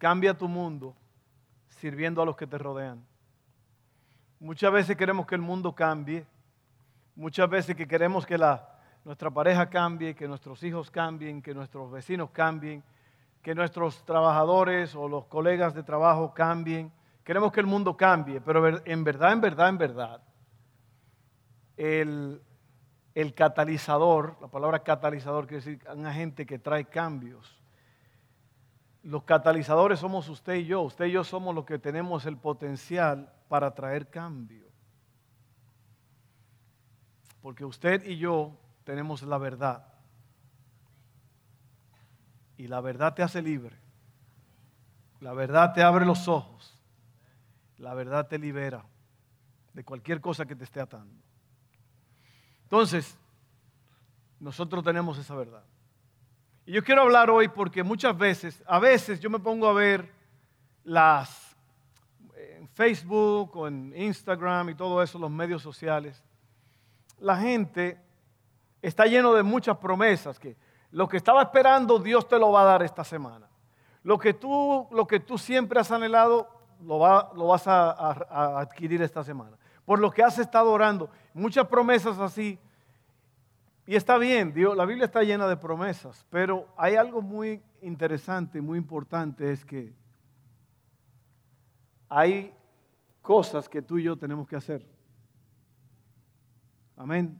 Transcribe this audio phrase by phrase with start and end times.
[0.00, 0.96] Cambia tu mundo
[1.68, 3.04] sirviendo a los que te rodean.
[4.38, 6.26] Muchas veces queremos que el mundo cambie,
[7.14, 8.66] muchas veces que queremos que la,
[9.04, 12.82] nuestra pareja cambie, que nuestros hijos cambien, que nuestros vecinos cambien,
[13.42, 16.90] que nuestros trabajadores o los colegas de trabajo cambien.
[17.22, 20.22] Queremos que el mundo cambie, pero en verdad, en verdad, en verdad,
[21.76, 22.40] el,
[23.14, 27.59] el catalizador, la palabra catalizador quiere decir un agente que trae cambios.
[29.02, 30.82] Los catalizadores somos usted y yo.
[30.82, 34.66] Usted y yo somos los que tenemos el potencial para traer cambio.
[37.40, 39.86] Porque usted y yo tenemos la verdad.
[42.56, 43.76] Y la verdad te hace libre.
[45.20, 46.78] La verdad te abre los ojos.
[47.78, 48.84] La verdad te libera
[49.72, 51.14] de cualquier cosa que te esté atando.
[52.64, 53.16] Entonces,
[54.38, 55.64] nosotros tenemos esa verdad.
[56.70, 60.08] Y yo quiero hablar hoy porque muchas veces, a veces yo me pongo a ver
[60.84, 61.56] las
[62.36, 66.22] en Facebook o en Instagram y todo eso, los medios sociales.
[67.18, 68.00] La gente
[68.80, 70.56] está lleno de muchas promesas que
[70.92, 73.48] lo que estaba esperando Dios te lo va a dar esta semana.
[74.04, 76.48] Lo que tú, lo que tú siempre has anhelado
[76.82, 79.56] lo, vas a adquirir esta semana.
[79.84, 81.10] Por lo que has estado orando.
[81.34, 82.60] Muchas promesas así
[83.90, 88.78] y está bien, la Biblia está llena de promesas, pero hay algo muy interesante, muy
[88.78, 89.92] importante, es que
[92.08, 92.54] hay
[93.20, 94.86] cosas que tú y yo tenemos que hacer.
[96.94, 97.36] Amén.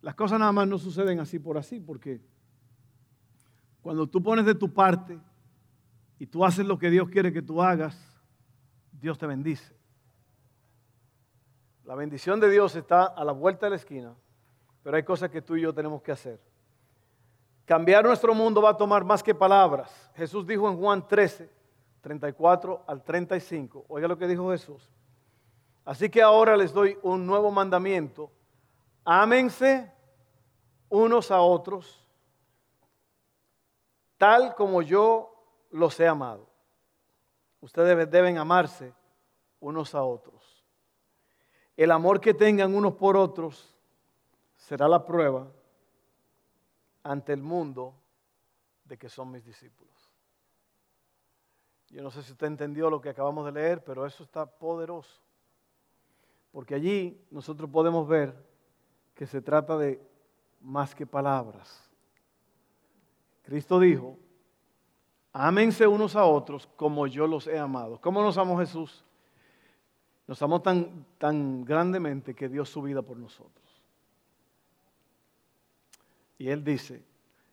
[0.00, 2.20] Las cosas nada más no suceden así por así, porque
[3.80, 5.20] cuando tú pones de tu parte
[6.18, 7.96] y tú haces lo que Dios quiere que tú hagas,
[8.90, 9.72] Dios te bendice.
[11.84, 14.16] La bendición de Dios está a la vuelta de la esquina
[14.82, 16.40] pero hay cosas que tú y yo tenemos que hacer.
[17.64, 20.10] Cambiar nuestro mundo va a tomar más que palabras.
[20.14, 21.48] Jesús dijo en Juan 13,
[22.00, 23.86] 34 al 35.
[23.88, 24.90] Oiga lo que dijo Jesús.
[25.84, 28.30] Así que ahora les doy un nuevo mandamiento.
[29.04, 29.90] Ámense
[30.88, 32.06] unos a otros,
[34.18, 35.32] tal como yo
[35.70, 36.46] los he amado.
[37.60, 38.92] Ustedes deben amarse
[39.58, 40.64] unos a otros.
[41.76, 43.71] El amor que tengan unos por otros
[44.62, 45.50] será la prueba
[47.02, 47.94] ante el mundo
[48.84, 49.92] de que son mis discípulos.
[51.90, 55.20] Yo no sé si usted entendió lo que acabamos de leer, pero eso está poderoso.
[56.52, 58.34] Porque allí nosotros podemos ver
[59.14, 60.00] que se trata de
[60.60, 61.90] más que palabras.
[63.42, 64.16] Cristo dijo,
[65.32, 68.00] ámense unos a otros como yo los he amado.
[68.00, 69.04] ¿Cómo nos amó Jesús?
[70.28, 73.61] Nos amó tan, tan grandemente que dio su vida por nosotros.
[76.42, 77.00] Y Él dice,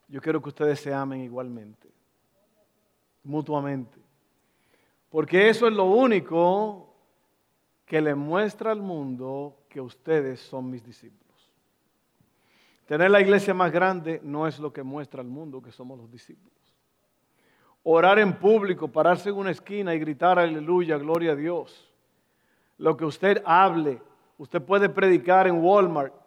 [0.07, 1.87] yo quiero que ustedes se amen igualmente,
[3.23, 3.99] mutuamente.
[5.11, 6.91] Porque eso es lo único
[7.85, 11.51] que le muestra al mundo que ustedes son mis discípulos.
[12.87, 16.09] Tener la iglesia más grande no es lo que muestra al mundo que somos los
[16.09, 16.57] discípulos.
[17.83, 21.93] Orar en público, pararse en una esquina y gritar aleluya, gloria a Dios.
[22.79, 24.01] Lo que usted hable,
[24.39, 26.18] usted puede predicar en Walmart,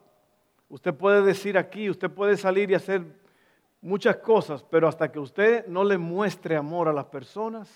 [0.73, 3.05] Usted puede decir aquí, usted puede salir y hacer
[3.83, 7.69] muchas cosas, pero hasta que usted no le muestre amor a las personas,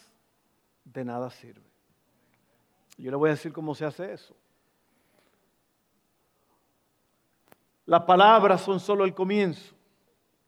[0.82, 1.68] de nada sirve.
[2.96, 4.34] Yo le voy a decir cómo se hace eso.
[7.84, 9.74] Las palabras son solo el comienzo.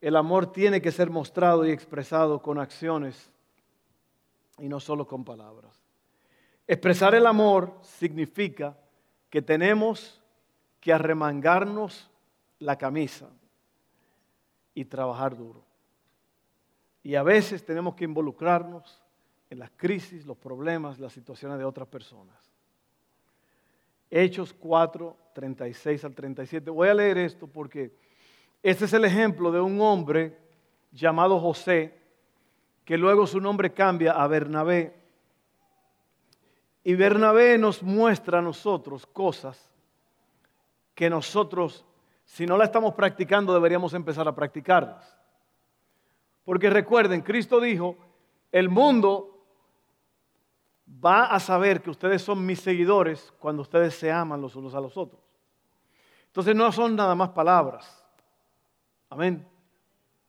[0.01, 3.31] El amor tiene que ser mostrado y expresado con acciones
[4.59, 5.79] y no solo con palabras.
[6.67, 8.75] Expresar el amor significa
[9.29, 10.23] que tenemos
[10.81, 12.11] que arremangarnos
[12.59, 13.29] la camisa
[14.75, 15.65] y trabajar duro.
[17.03, 19.03] Y a veces tenemos que involucrarnos
[19.51, 22.37] en las crisis, los problemas, las situaciones de otras personas.
[24.11, 26.71] Hechos 4, 36 al 37.
[26.71, 27.93] Voy a leer esto porque
[28.63, 30.37] este es el ejemplo de un hombre
[30.93, 31.95] llamado José,
[32.85, 34.95] que luego su nombre cambia a Bernabé.
[36.85, 39.71] Y Bernabé nos muestra a nosotros cosas
[40.95, 41.85] que nosotros
[42.29, 45.19] si no la estamos practicando, deberíamos empezar a practicarlas.
[46.45, 47.97] Porque recuerden, Cristo dijo,
[48.53, 49.47] el mundo
[51.03, 54.81] va a saber que ustedes son mis seguidores cuando ustedes se aman los unos a
[54.81, 55.23] los otros.
[56.27, 58.07] Entonces no son nada más palabras.
[59.09, 59.49] Amén.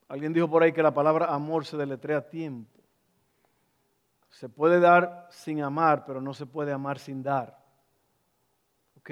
[0.07, 2.79] Alguien dijo por ahí que la palabra amor se deletrea tiempo.
[4.29, 7.61] Se puede dar sin amar, pero no se puede amar sin dar.
[8.97, 9.11] ¿Ok?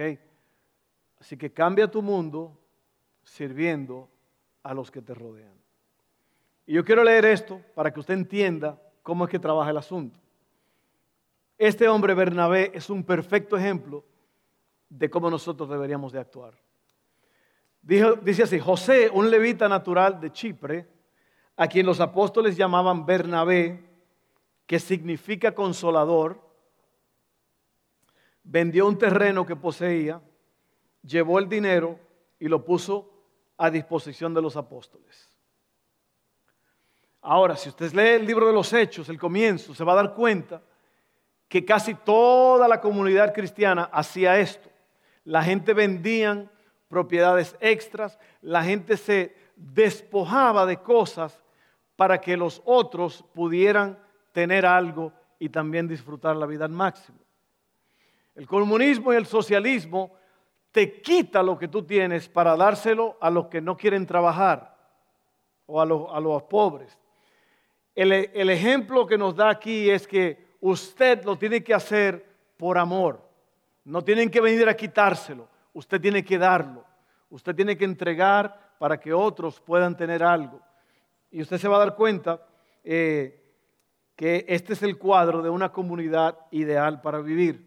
[1.19, 2.57] Así que cambia tu mundo
[3.27, 4.09] sirviendo
[4.63, 5.53] a los que te rodean.
[6.65, 10.19] Y yo quiero leer esto para que usted entienda cómo es que trabaja el asunto.
[11.57, 14.03] Este hombre Bernabé es un perfecto ejemplo
[14.89, 16.53] de cómo nosotros deberíamos de actuar.
[17.81, 20.87] dice así, José, un levita natural de Chipre,
[21.57, 23.83] a quien los apóstoles llamaban Bernabé,
[24.65, 26.39] que significa consolador,
[28.43, 30.21] vendió un terreno que poseía,
[31.01, 31.99] llevó el dinero
[32.39, 33.16] y lo puso
[33.57, 35.29] a disposición de los apóstoles.
[37.21, 40.13] Ahora, si usted lee el libro de los Hechos, el comienzo, se va a dar
[40.13, 40.61] cuenta
[41.47, 44.69] que casi toda la comunidad cristiana hacía esto.
[45.23, 46.49] La gente vendían
[46.87, 51.43] propiedades extras, la gente se despojaba de cosas
[51.95, 53.97] para que los otros pudieran
[54.31, 57.17] tener algo y también disfrutar la vida al máximo.
[58.35, 60.13] El comunismo y el socialismo
[60.77, 64.77] te quita lo que tú tienes para dárselo a los que no quieren trabajar
[65.65, 66.95] o a los, pobres.
[67.95, 72.23] El, el ejemplo que nos da aquí es que usted lo tiene que hacer
[72.57, 73.27] por amor.
[73.85, 76.85] No tienen que venir a quitárselo, usted tiene que darlo.
[77.31, 80.61] Usted tiene que entregar para que otros puedan tener algo.
[81.31, 82.45] Y usted se va a dar cuenta
[82.83, 83.43] eh,
[84.15, 87.66] que este es el cuadro de una comunidad ideal para vivir.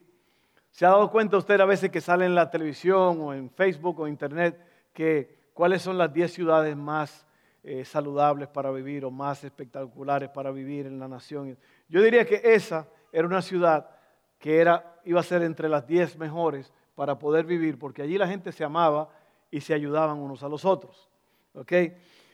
[0.71, 4.01] ¿Se ha dado cuenta usted a veces que sale en la televisión o en Facebook
[4.01, 4.59] o Internet
[4.93, 7.27] que cuáles son las 10 ciudades más
[7.63, 11.59] eh, saludables para vivir o más espectaculares para vivir en la nación?
[11.89, 13.91] Yo diría que esa era una ciudad
[14.39, 18.27] que era, iba a ser entre las 10 mejores para poder vivir, porque allí la
[18.27, 19.11] gente se amaba
[19.51, 21.09] y se ayudaban unos a los otros.
[21.55, 21.73] ¿Ok?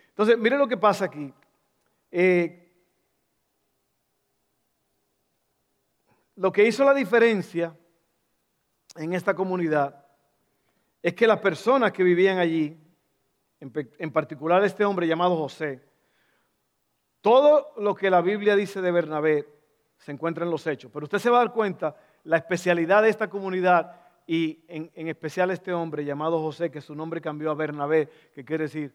[0.09, 1.33] Entonces, mire lo que pasa aquí.
[2.11, 2.63] Eh,
[6.37, 7.75] lo que hizo la diferencia
[8.97, 10.05] en esta comunidad
[11.03, 12.77] es que las personas que vivían allí,
[13.61, 15.83] en, particular este hombre llamado José,
[17.21, 19.49] todo lo que la Biblia dice de Bernabé
[19.99, 23.09] se encuentra en los hechos, pero usted se va a dar cuenta la especialidad de
[23.09, 27.55] esta comunidad y en, en especial este hombre llamado José, que su nombre cambió a
[27.55, 28.93] Bernabé, que quiere decir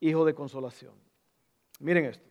[0.00, 0.94] hijo de consolación.
[1.80, 2.28] Miren esto.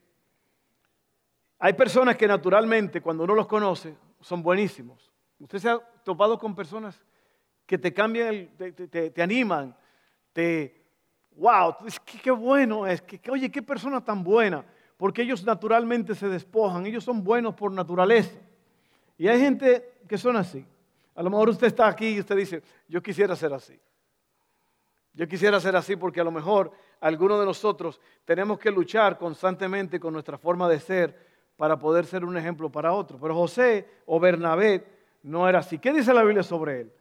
[1.58, 5.09] Hay personas que naturalmente, cuando uno los conoce, son buenísimos.
[5.40, 7.00] Usted se ha topado con personas
[7.66, 9.74] que te cambian, te, animan,
[10.32, 10.84] te,
[11.36, 11.74] wow,
[12.22, 14.64] qué, bueno es, que, oye, qué persona tan buena,
[14.96, 18.38] porque ellos naturalmente se despojan, ellos son buenos por naturaleza.
[19.16, 20.64] Y hay gente que son así.
[21.14, 23.78] A lo mejor usted está aquí y usted dice, yo quisiera ser así.
[25.12, 29.98] Yo quisiera ser así porque a lo mejor algunos de nosotros tenemos que luchar constantemente
[29.98, 33.20] con nuestra forma de ser para poder ser un ejemplo para otros.
[33.20, 35.78] Pero José o Bernabé no era así.
[35.78, 36.92] ¿Qué dice la Biblia sobre él?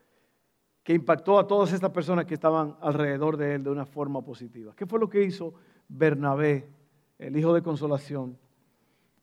[0.84, 4.74] Que impactó a todas estas personas que estaban alrededor de él de una forma positiva.
[4.76, 5.54] ¿Qué fue lo que hizo
[5.88, 6.70] Bernabé,
[7.18, 8.38] el hijo de consolación?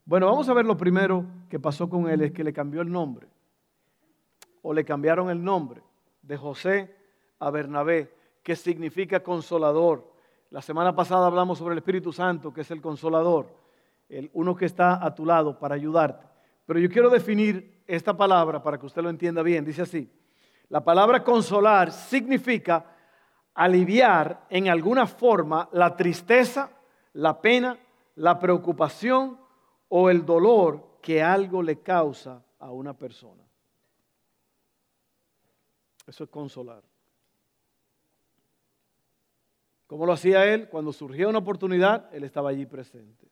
[0.04, 2.90] Bueno, vamos a ver lo primero que pasó con él, es que le cambió el
[2.90, 3.28] nombre.
[4.62, 5.82] O le cambiaron el nombre
[6.22, 6.94] de José
[7.38, 10.12] a Bernabé, que significa consolador.
[10.50, 13.66] La semana pasada hablamos sobre el Espíritu Santo, que es el consolador
[14.08, 16.26] el uno que está a tu lado para ayudarte.
[16.64, 19.64] Pero yo quiero definir esta palabra para que usted lo entienda bien.
[19.64, 20.10] Dice así,
[20.68, 22.84] la palabra consolar significa
[23.54, 26.70] aliviar en alguna forma la tristeza,
[27.14, 27.78] la pena,
[28.16, 29.38] la preocupación
[29.88, 33.42] o el dolor que algo le causa a una persona.
[36.06, 36.82] Eso es consolar.
[39.86, 40.68] ¿Cómo lo hacía él?
[40.68, 43.28] Cuando surgía una oportunidad, él estaba allí presente.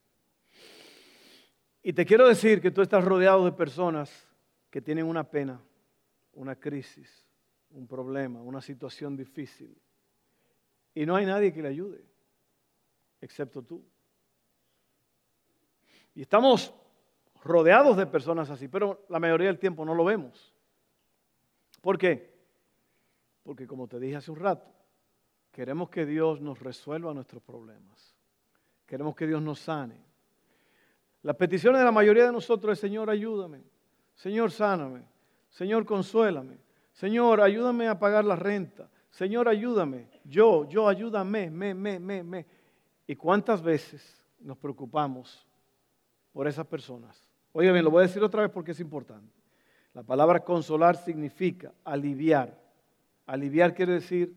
[1.83, 4.27] Y te quiero decir que tú estás rodeado de personas
[4.75, 5.63] que tienen una pena,
[6.33, 7.25] una crisis,
[7.71, 9.73] un problema, una situación difícil.
[10.93, 12.05] Y no hay nadie que le ayude,
[13.21, 13.85] excepto tú.
[16.17, 16.75] Y estamos
[17.45, 20.53] rodeados de personas así, pero la mayoría del tiempo no lo vemos.
[21.81, 22.35] ¿Por qué?
[23.45, 24.75] Porque como te dije hace un rato,
[25.53, 28.17] queremos que Dios nos resuelva nuestros problemas.
[28.87, 30.05] Queremos que Dios nos sane.
[31.23, 33.73] Las peticiones de la mayoría de nosotros es, Señor, ayúdame.
[34.15, 35.03] Señor, sáname.
[35.51, 36.59] Señor, consuélame.
[36.93, 38.89] Señor, ayúdame a pagar la renta.
[39.11, 40.09] Señor, ayúdame.
[40.25, 41.51] Yo, yo, ayúdame.
[41.51, 42.47] Me, me, me, me.
[43.07, 45.47] ¿Y cuántas veces nos preocupamos
[46.33, 47.29] por esas personas?
[47.53, 49.33] Oye bien, lo voy a decir otra vez porque es importante.
[49.93, 52.61] La palabra consolar significa aliviar.
[53.27, 54.35] Aliviar quiere decir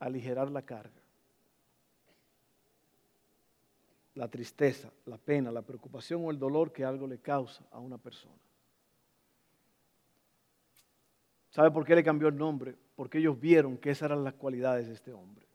[0.00, 0.90] aligerar la carga.
[4.14, 7.98] La tristeza, la pena, la preocupación o el dolor que algo le causa a una
[7.98, 8.34] persona.
[11.56, 12.76] ¿Sabe por qué le cambió el nombre?
[12.94, 15.46] Porque ellos vieron que esas eran las cualidades de este hombre.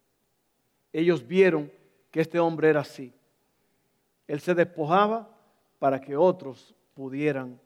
[0.92, 1.72] Ellos vieron
[2.10, 3.14] que este hombre era así.
[4.26, 5.30] Él se despojaba
[5.78, 7.62] para que otros pudieran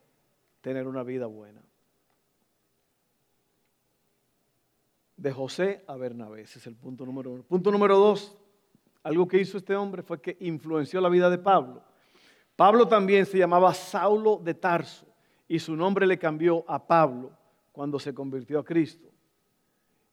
[0.60, 1.62] tener una vida buena.
[5.16, 7.44] De José a Bernabé, ese es el punto número uno.
[7.44, 8.36] Punto número dos,
[9.04, 11.82] algo que hizo este hombre fue que influenció la vida de Pablo.
[12.58, 15.06] Pablo también se llamaba Saulo de Tarso
[15.48, 17.45] y su nombre le cambió a Pablo
[17.76, 19.10] cuando se convirtió a Cristo.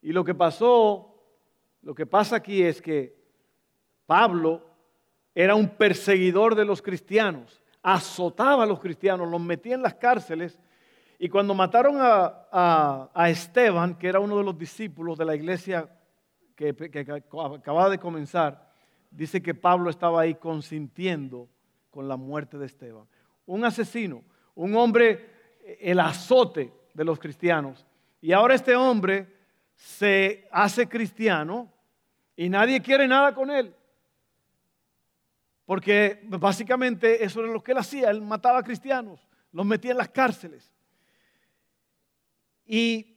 [0.03, 1.15] Y lo que pasó,
[1.83, 3.17] lo que pasa aquí es que
[4.05, 4.67] Pablo
[5.33, 10.59] era un perseguidor de los cristianos, azotaba a los cristianos, los metía en las cárceles
[11.21, 15.89] y cuando mataron a, Esteban, que era uno de los discípulos de la iglesia
[16.57, 16.71] que,
[17.55, 18.73] acababa de comenzar,
[19.09, 21.49] dice que Pablo estaba ahí consintiendo
[21.93, 23.07] con la muerte de Esteban.
[23.47, 24.25] Un asesino,
[24.57, 25.31] un hombre,
[25.81, 27.87] el azote de los cristianos.
[28.21, 29.27] Y ahora este hombre
[29.75, 31.73] se hace cristiano
[32.37, 33.75] y nadie quiere nada con él.
[35.65, 39.99] Porque básicamente eso era lo que él hacía, él mataba a cristianos, los metía en
[39.99, 40.73] las cárceles.
[42.67, 43.17] Y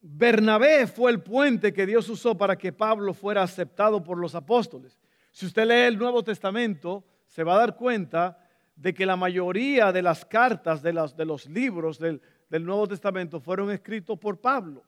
[0.00, 4.98] Bernabé fue el puente que Dios usó para que Pablo fuera aceptado por los apóstoles.
[5.32, 8.38] Si usted lee el Nuevo Testamento, se va a dar cuenta
[8.76, 13.40] de que la mayoría de las cartas, de, de los libros del, del Nuevo Testamento
[13.40, 14.82] fueron escritos por Pablo.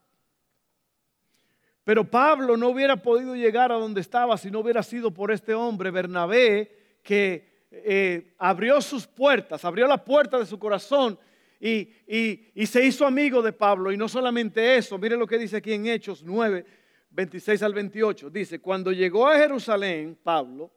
[1.85, 5.55] Pero Pablo no hubiera podido llegar a donde estaba si no hubiera sido por este
[5.55, 11.19] hombre, Bernabé, que eh, abrió sus puertas, abrió la puerta de su corazón
[11.59, 11.91] y,
[12.55, 13.93] y, se hizo amigo de Pablo.
[13.93, 16.65] Y no solamente eso, mire lo que dice aquí en Hechos 9,
[17.11, 18.31] 26 al 28.
[18.31, 20.71] Dice, cuando llegó a Jerusalén, Pablo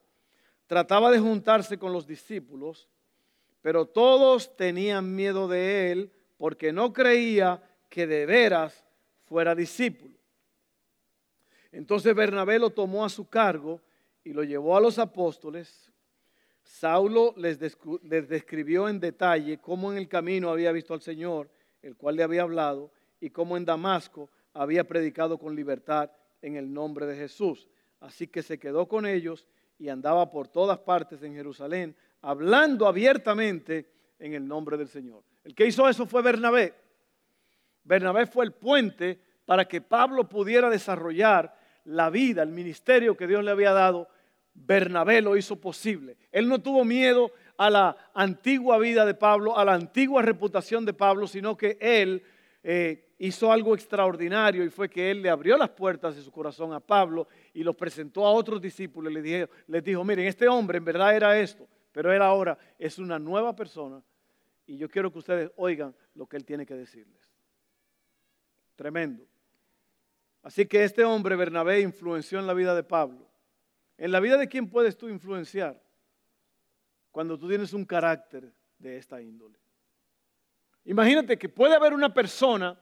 [0.68, 2.90] trataba de juntarse con los discípulos,
[3.62, 6.12] pero todos tenían miedo de él
[6.44, 8.86] porque no creía que de veras
[9.24, 10.14] fuera discípulo.
[11.72, 13.80] Entonces Bernabé lo tomó a su cargo
[14.26, 15.90] y lo llevó a los apóstoles.
[16.62, 17.58] Saulo les,
[18.28, 21.50] describió en detalle cómo en el camino había visto al Señor,
[21.82, 26.74] el cual le había hablado, y cómo en Damasco había predicado con libertad en el
[26.74, 27.70] nombre de Jesús.
[28.02, 29.48] Así que se quedó con ellos
[29.80, 35.24] y andaba por todas partes en Jerusalén, hablando abiertamente en el nombre del Señor.
[35.44, 36.74] El que hizo eso fue Bernabé.
[37.84, 43.44] Bernabé fue el puente para que Pablo pudiera desarrollar la vida, el ministerio que Dios
[43.44, 44.08] le había dado.
[44.54, 46.16] Bernabé lo hizo posible.
[46.32, 50.94] Él no tuvo miedo a la antigua vida de Pablo, a la antigua reputación de
[50.94, 52.24] Pablo, sino que él
[52.64, 56.72] eh, hizo algo extraordinario y fue que él le abrió las puertas de su corazón
[56.72, 60.78] a Pablo y los presentó a otros discípulos les dijo, les dijo miren, este hombre
[60.78, 64.02] en verdad era esto, pero él ahora es una nueva persona
[64.66, 67.32] y yo quiero que ustedes oigan lo que él tiene que decirles.
[68.76, 69.26] Tremendo.
[70.42, 73.30] Así que este hombre, Bernabé, influenció en la vida de Pablo.
[73.98, 75.82] ¿En la vida de quién puedes tú influenciar?
[77.12, 79.58] Cuando tú tienes un carácter de esta índole.
[80.86, 82.78] Imagínate que puede haber una persona,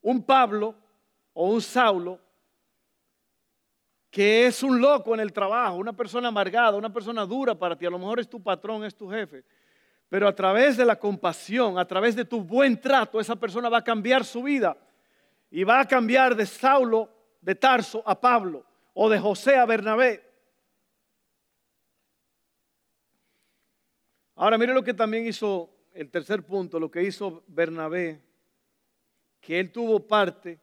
[0.00, 0.74] un Pablo
[1.34, 2.18] o un Saulo,
[4.10, 7.86] que es un loco en el trabajo, una persona amargada, una persona dura para ti.
[7.86, 9.44] A lo mejor es tu patrón, es tu jefe.
[10.12, 13.78] Pero a través de la compasión, a través de tu buen trato, esa persona va
[13.78, 14.76] a cambiar su vida.
[15.50, 17.08] Y va a cambiar de Saulo
[17.40, 20.22] de Tarso a Pablo o de José a Bernabé.
[24.34, 28.20] Ahora mire lo que también hizo el tercer punto, lo que hizo Bernabé,
[29.40, 30.60] que él tuvo parte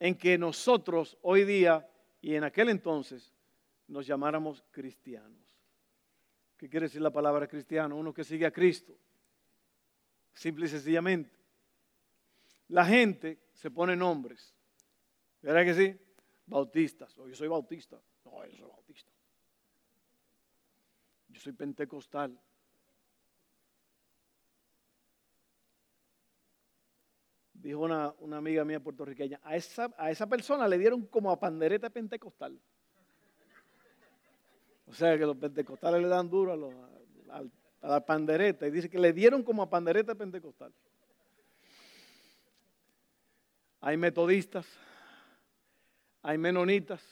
[0.00, 1.88] en que nosotros hoy día
[2.20, 3.32] y en aquel entonces
[3.86, 5.51] nos llamáramos cristianos.
[6.62, 7.96] ¿Qué quiere decir la palabra cristiano?
[7.96, 8.96] Uno que sigue a Cristo.
[10.32, 11.36] Simple y sencillamente.
[12.68, 14.54] La gente se pone nombres.
[15.40, 16.00] ¿Verdad que sí?
[16.46, 17.18] Bautistas.
[17.18, 18.00] Oh, yo soy bautista.
[18.24, 19.10] No, yo soy bautista.
[21.30, 22.40] Yo soy pentecostal.
[27.54, 32.56] Dijo una, amiga mía puertorriqueña, a esa persona le dieron como a pandereta pentecostal.
[34.92, 36.52] O sea que los pentecostales le dan duro
[37.30, 38.66] a, la pandereta.
[38.66, 40.70] Y dice que le dieron como a pandereta pentecostal.
[43.80, 44.66] Hay metodistas,
[46.20, 47.02] hay menonitas,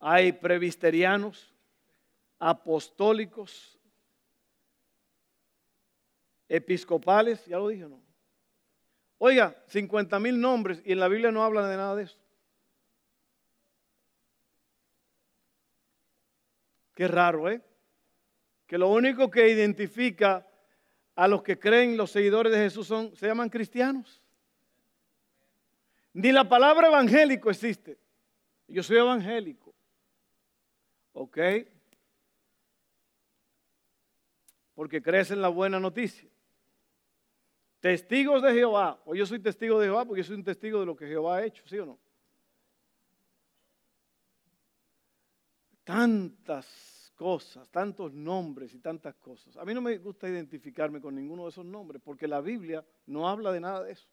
[0.00, 1.52] hay presbiterianos,
[2.38, 3.78] apostólicos,
[6.48, 8.00] episcopales, ya lo dije, ¿no?
[9.18, 12.21] Oiga, 50 mil nombres y en la Biblia no habla de nada de eso.
[16.94, 17.62] Qué raro, ¿eh?
[18.66, 20.46] Que lo único que identifica
[21.14, 24.22] a los que creen los seguidores de Jesús son, se llaman cristianos.
[26.14, 27.98] Ni la palabra evangélico existe.
[28.68, 29.74] Yo soy evangélico.
[31.12, 31.38] ¿Ok?
[34.74, 36.28] Porque crees en la buena noticia.
[37.80, 39.00] Testigos de Jehová.
[39.04, 41.38] O yo soy testigo de Jehová porque yo soy un testigo de lo que Jehová
[41.38, 41.98] ha hecho, ¿sí o no?
[45.92, 49.54] Tantas cosas, tantos nombres y tantas cosas.
[49.58, 53.28] A mí no me gusta identificarme con ninguno de esos nombres porque la Biblia no
[53.28, 54.08] habla de nada de eso.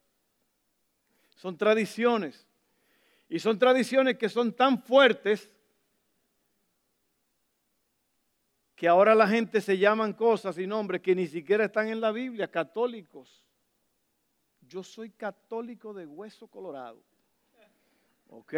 [1.38, 2.46] Son tradiciones.
[3.30, 5.50] Y son tradiciones que son tan fuertes
[8.76, 12.12] que ahora la gente se llaman cosas y nombres que ni siquiera están en la
[12.12, 13.46] Biblia, católicos.
[14.68, 17.02] Yo soy católico de hueso colorado.
[18.28, 18.54] ¿Ok?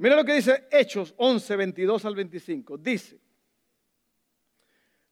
[0.00, 2.78] Mira lo que dice Hechos 11, 22 al 25.
[2.78, 3.20] Dice,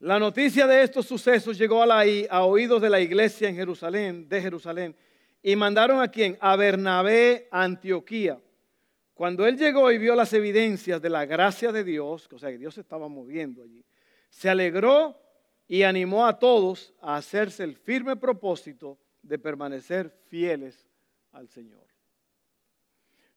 [0.01, 4.29] la noticia de estos sucesos llegó a, la, a oídos de la iglesia en Jerusalén,
[4.29, 4.97] de Jerusalén,
[5.43, 6.37] y mandaron a quién?
[6.41, 8.41] A Bernabé a Antioquía
[9.19, 12.59] cuando él llegó y vio las evidencias de la gracia de Dios, o sea, que
[12.59, 13.85] Dios se estaba moviendo allí,
[14.31, 15.21] se alegró
[15.67, 20.87] y animó a todos a hacerse el firme propósito de permanecer fieles
[21.33, 21.85] al Señor.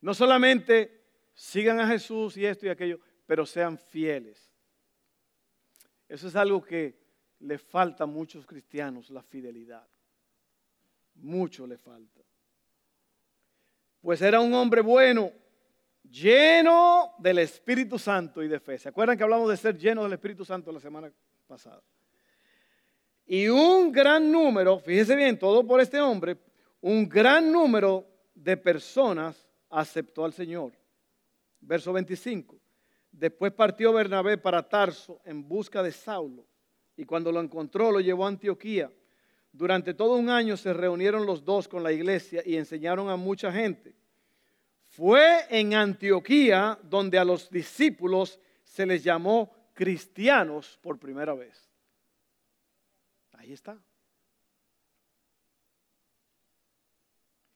[0.02, 1.01] No solamente
[1.34, 4.52] sigan a Jesús y esto y aquello, pero sean fieles.
[6.08, 7.00] Eso es algo que
[7.40, 9.88] le falta a muchos cristianos, la fidelidad.
[11.16, 12.22] Mucho le falta.
[14.02, 15.32] Pues era un hombre bueno
[16.10, 18.78] lleno del Espíritu Santo y de fe.
[18.78, 21.12] ¿Se acuerdan que hablamos de ser lleno del Espíritu Santo la semana
[21.48, 21.82] pasada?
[23.26, 26.38] Y un gran número, fíjese bien, todo por este hombre,
[26.82, 30.74] un gran número de personas aceptó al Señor.
[31.62, 32.60] Verso 25.
[33.12, 36.46] Después partió Bernabé para Tarso en busca de Saulo
[36.96, 38.92] y cuando lo encontró lo llevó a Antioquía.
[39.52, 43.52] Durante todo un año se reunieron los dos con la iglesia y enseñaron a mucha
[43.52, 43.96] gente.
[44.88, 51.70] Fue en Antioquía donde a los discípulos se les llamó cristianos por primera vez.
[53.34, 53.78] Ahí está.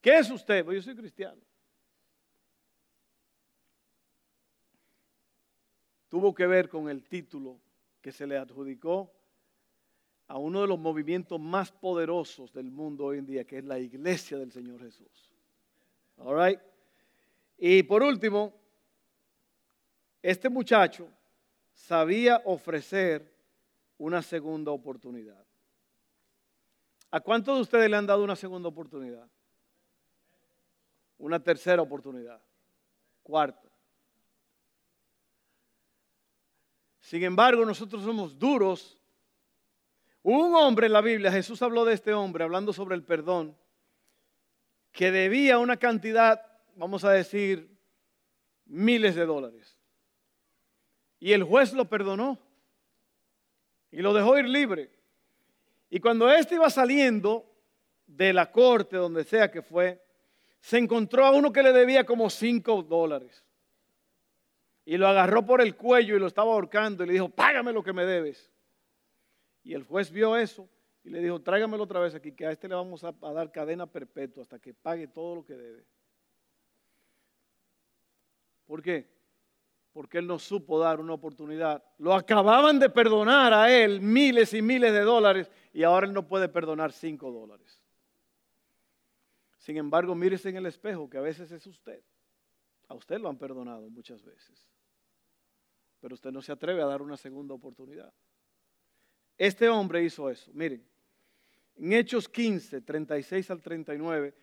[0.02, 0.64] ¿Qué es usted?
[0.64, 1.42] Pues yo soy cristiano.
[6.16, 7.60] Tuvo que ver con el título
[8.02, 9.12] que se le adjudicó
[10.30, 13.80] a uno de los movimientos más poderosos del mundo hoy en día, que es la
[13.80, 15.34] iglesia del Señor Jesús.
[16.16, 16.58] All?
[17.58, 18.54] Y por último,
[20.22, 21.10] este muchacho
[21.74, 23.30] sabía ofrecer
[23.98, 25.46] una segunda oportunidad.
[27.12, 29.28] ¿A cuántos de ustedes le han dado una segunda oportunidad?
[31.18, 32.42] Una tercera oportunidad.
[33.22, 33.65] Cuarta.
[37.06, 38.98] Sin embargo, nosotros somos duros.
[40.24, 43.56] Un hombre en la Biblia, Jesús habló de este hombre, hablando sobre el perdón,
[44.92, 46.42] que debía una cantidad
[46.76, 47.70] vamos a decir,
[48.66, 49.78] miles de dólares.
[51.20, 52.38] Y el juez lo perdonó
[53.92, 54.92] y lo dejó ir libre.
[55.90, 57.50] Y cuando éste iba saliendo
[58.06, 60.04] de la corte, donde sea que fue,
[60.60, 63.45] se encontró a uno que le debía como cinco dólares.
[64.86, 67.84] Y lo agarró por el cuello y lo estaba ahorcando y le dijo, págame lo
[67.84, 68.52] que me debes.
[69.64, 70.70] Y el juez vio eso
[71.04, 73.88] y le dijo, tráigamelo otra vez aquí, que a este le vamos a, dar cadena
[73.88, 75.86] perpetua hasta que pague todo lo que debe.
[78.66, 79.08] ¿Por qué?
[79.92, 81.84] Porque él no supo dar una oportunidad.
[81.98, 86.28] Lo acababan de perdonar a él miles y miles de dólares y ahora él no
[86.28, 87.82] puede perdonar cinco dólares.
[89.58, 92.04] Sin embargo, mírese en el espejo que a veces es usted.
[92.88, 94.68] A usted lo han perdonado muchas veces.
[96.06, 98.14] Pero usted no se atreve a dar una segunda oportunidad.
[99.36, 100.52] Este hombre hizo eso.
[100.54, 100.88] Miren,
[101.78, 104.36] en Hechos 15, 36 al 39.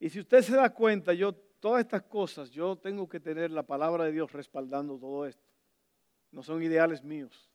[0.00, 3.62] Y si usted se da cuenta, yo todas estas cosas, yo tengo que tener la
[3.62, 5.46] palabra de Dios respaldando todo esto.
[6.32, 7.48] No son ideales míos,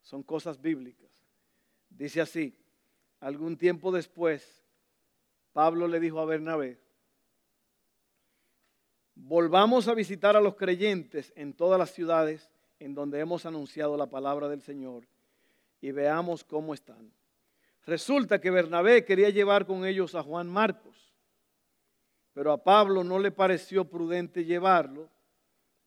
[0.00, 1.12] son cosas bíblicas.
[1.90, 2.58] Dice así,
[3.20, 4.64] algún tiempo después,
[5.52, 6.80] Pablo le dijo a Bernabé,
[9.16, 12.48] volvamos a visitar a los creyentes en todas las ciudades
[12.78, 15.08] en donde hemos anunciado la palabra del Señor
[15.80, 17.10] y veamos cómo están.
[17.84, 21.06] Resulta que Bernabé quería llevar con ellos a Juan Marcos
[22.36, 25.08] pero a Pablo no le pareció prudente llevarlo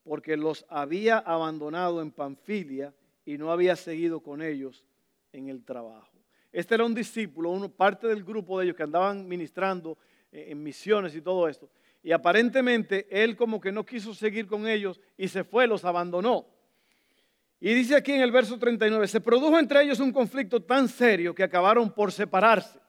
[0.02, 2.92] porque los había abandonado en Panfilia
[3.24, 4.84] y no había seguido con ellos
[5.32, 6.10] en el trabajo.
[6.50, 9.96] Este era un discípulo, uno, parte del grupo de ellos que andaban ministrando
[10.32, 11.70] eh, en misiones y todo esto.
[12.02, 16.46] Y aparentemente él como que no quiso seguir con ellos y se fue, los abandonó.
[17.60, 21.34] Y dice aquí en el verso 39, se produjo entre ellos un conflicto tan serio
[21.34, 22.80] que acabaron por separarse.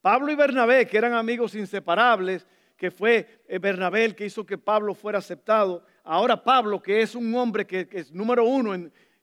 [0.00, 4.56] Pablo y Bernabé, que eran amigos inseparables, que fue eh, Bernabé el que hizo que
[4.56, 5.84] Pablo fuera aceptado.
[6.04, 8.72] Ahora Pablo, que es un hombre que, es número uno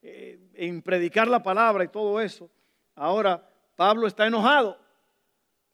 [0.02, 2.52] eh, en predicar la palabra y todo eso,
[2.96, 4.78] ahora Pablo está enojado.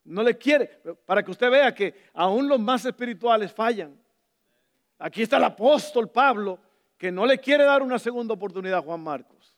[0.05, 0.67] No le quiere,
[1.05, 3.97] para que usted vea que aún los más espirituales fallan.
[4.99, 6.59] Aquí está el apóstol Pablo,
[6.97, 9.57] que no le quiere dar una segunda oportunidad a Juan Marcos.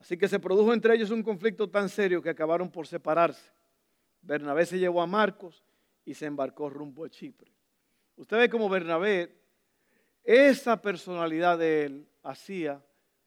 [0.00, 3.52] Así que se produjo entre ellos un conflicto tan serio que acabaron por separarse.
[4.22, 5.64] Bernabé se llevó a Marcos
[6.04, 7.52] y se embarcó rumbo a Chipre.
[8.16, 9.36] Usted ve como Bernabé,
[10.24, 12.84] esa personalidad de él hacía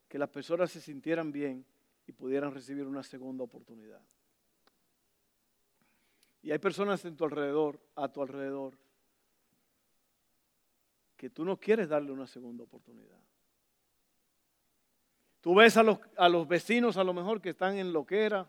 [0.07, 1.65] que las personas se sintieran bien
[2.05, 4.01] y pudieran recibir una segunda oportunidad.
[6.43, 8.77] Y hay personas en tu alrededor, a tu alrededor,
[11.15, 13.17] que tú no quieres darle una segunda oportunidad.
[15.39, 18.47] Tú ves a los, a los vecinos a lo mejor que están en loquera,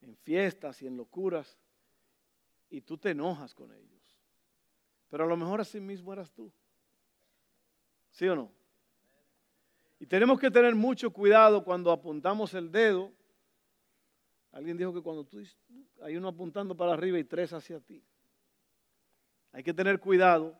[0.00, 1.58] en fiestas y en locuras,
[2.70, 4.18] y tú te enojas con ellos.
[5.08, 6.52] Pero a lo mejor así mismo eras tú.
[8.12, 8.52] ¿Sí o no?
[9.98, 13.12] Y tenemos que tener mucho cuidado cuando apuntamos el dedo.
[14.52, 15.40] Alguien dijo que cuando tú
[16.02, 18.02] hay uno apuntando para arriba y tres hacia ti.
[19.52, 20.56] Hay que tener cuidado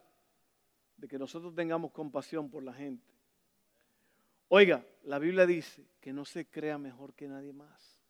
[0.97, 3.11] de que nosotros tengamos compasión por la gente.
[4.49, 8.01] Oiga, la Biblia dice que no se crea mejor que nadie más.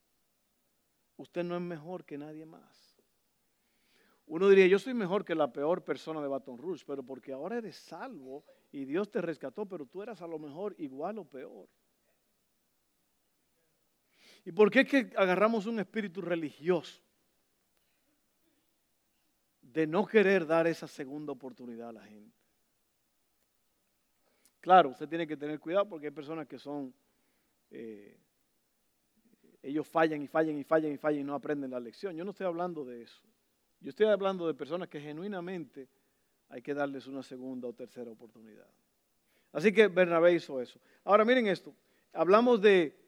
[1.17, 2.97] Usted no es mejor que nadie más.
[4.27, 7.59] Uno diría, yo soy mejor que la peor persona de Baton Rouge, pero porque ahora
[7.59, 11.69] eres salvo y Dios te rescató, pero tú eras a lo mejor igual o peor.
[14.45, 17.01] ¿Y por qué es que agarramos un espíritu religioso
[19.61, 22.37] de no querer dar esa segunda oportunidad a la gente?
[24.61, 26.93] Claro, usted tiene que tener cuidado porque hay personas que son,
[27.71, 28.19] eh,
[29.63, 32.15] ellos fallan y fallan y fallan y fallan y no aprenden la lección.
[32.15, 33.23] Yo no estoy hablando de eso.
[33.81, 35.89] Yo estoy hablando de personas que genuinamente
[36.51, 38.67] hay que darles una segunda o tercera oportunidad.
[39.53, 40.79] Así que Bernabé hizo eso.
[41.05, 41.75] Ahora miren esto,
[42.13, 43.00] hablamos de,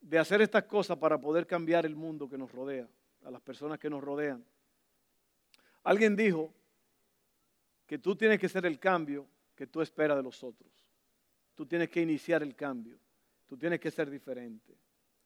[0.00, 2.88] de hacer estas cosas para poder cambiar el mundo que nos rodea,
[3.24, 4.44] a las personas que nos rodean.
[5.82, 6.52] Alguien dijo
[7.86, 10.70] que tú tienes que ser el cambio que tú esperas de los otros.
[11.54, 12.98] Tú tienes que iniciar el cambio.
[13.48, 14.76] Tú tienes que ser diferente.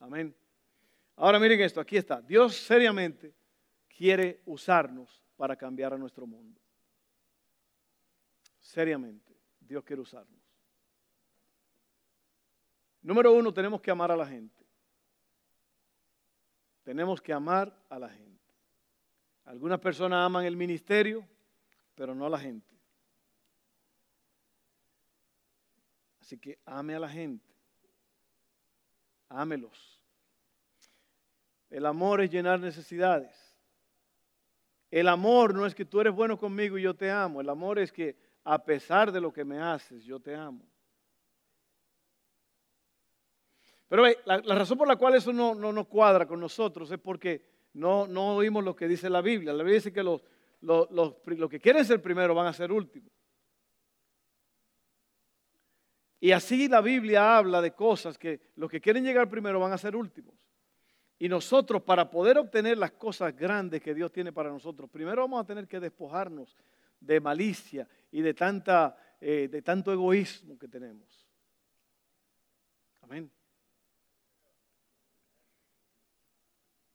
[0.01, 0.35] Amén.
[1.17, 2.23] Ahora miren esto, aquí está.
[2.23, 3.35] Dios seriamente
[3.89, 6.61] quiere usarnos para cambiar a nuestro mundo.
[8.61, 10.41] Seriamente, Dios quiere usarnos.
[13.03, 14.62] Número uno, tenemos que amar a la gente.
[16.83, 18.33] Tenemos que amar a la gente.
[19.45, 21.27] Algunas personas aman el ministerio,
[21.95, 22.75] pero no a la gente.
[26.21, 27.49] Así que ame a la gente.
[29.29, 30.01] Ámelos.
[31.71, 33.35] El amor es llenar necesidades.
[34.91, 37.41] El amor no es que tú eres bueno conmigo y yo te amo.
[37.41, 40.72] El amor es que a pesar de lo que me haces, yo te amo.
[43.93, 48.07] Pero la, razón por la cual eso no, no, cuadra con nosotros es porque no,
[48.07, 49.53] no oímos lo que dice la Biblia.
[49.53, 50.25] La Biblia dice que los,
[50.63, 53.13] los, los, los que quieren ser primero van a ser últimos.
[56.21, 59.77] Y así la Biblia habla de cosas que los que quieren llegar primero van a
[59.77, 60.37] ser últimos.
[61.19, 65.43] Y nosotros para poder obtener las cosas grandes que Dios tiene para nosotros, primero vamos
[65.43, 66.57] a tener que despojarnos
[66.99, 71.29] de malicia y de, tanta, eh, de tanto egoísmo que tenemos.
[73.03, 73.31] Amén.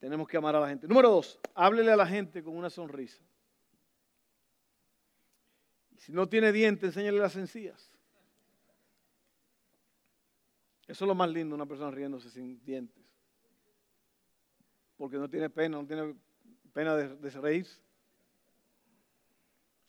[0.07, 0.87] Tenemos que amar a la gente.
[0.87, 3.21] Número dos, háblele a la gente con una sonrisa.
[5.97, 7.91] Si no tiene dientes, enséñale las encías.
[10.87, 13.03] Eso es lo más lindo, una persona riéndose sin dientes
[14.97, 16.15] porque no tiene pena, no tiene
[16.73, 17.79] pena de, de reírse.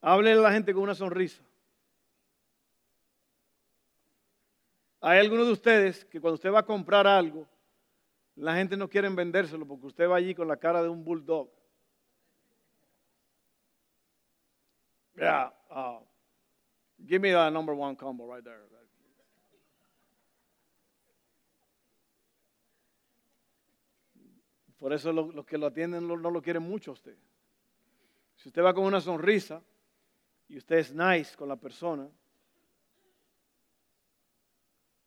[0.00, 1.42] Hable a la gente con una sonrisa.
[5.00, 7.46] Hay algunos de ustedes que cuando usted va a comprar algo,
[8.38, 11.50] la gente no quiere vendérselo porque usted va allí con la cara de un bulldog.
[15.16, 16.00] Yeah, uh,
[17.04, 18.68] give me that number one combo right there.
[24.78, 27.16] Por eso los, que lo atienden no, lo quieren mucho a usted.
[28.36, 29.60] Si usted va con una sonrisa,
[30.48, 32.08] y usted es nice con la persona,